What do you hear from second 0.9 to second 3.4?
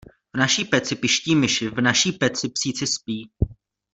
piští myši, v naší peci psíci spí.